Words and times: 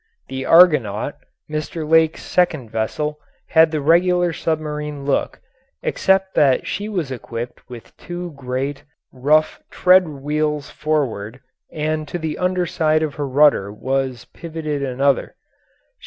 The 0.29 0.47
Argonaut, 0.47 1.13
Mr. 1.47 1.87
Lake's 1.87 2.23
second 2.23 2.71
vessel, 2.71 3.19
had 3.49 3.69
the 3.69 3.81
regular 3.81 4.33
submarine 4.33 5.05
look, 5.05 5.39
except 5.83 6.33
that 6.33 6.65
she 6.65 6.89
was 6.89 7.11
equipped 7.11 7.69
with 7.69 7.95
two 7.97 8.31
great, 8.31 8.83
rough 9.13 9.61
tread 9.69 10.07
wheels 10.07 10.71
forward, 10.71 11.39
and 11.71 12.07
to 12.07 12.17
the 12.17 12.39
underside 12.39 13.03
of 13.03 13.13
her 13.13 13.27
rudder 13.27 13.71
was 13.71 14.25
pivoted 14.33 14.81
another. 14.81 15.35